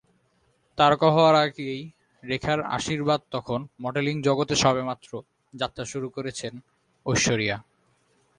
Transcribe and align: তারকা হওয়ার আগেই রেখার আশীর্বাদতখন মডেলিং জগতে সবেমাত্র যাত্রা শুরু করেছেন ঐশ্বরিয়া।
তারকা 0.77 1.07
হওয়ার 1.11 1.35
আগেই 1.43 1.81
রেখার 2.23 2.59
আশীর্বাদতখন 2.69 3.61
মডেলিং 3.81 4.15
জগতে 4.21 4.55
সবেমাত্র 4.55 5.11
যাত্রা 5.53 5.83
শুরু 5.85 6.07
করেছেন 6.09 6.53
ঐশ্বরিয়া। 7.05 7.57